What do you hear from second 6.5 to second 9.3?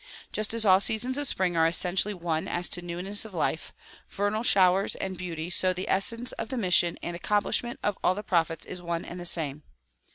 mission and accomplish ment of all the prophets is one and the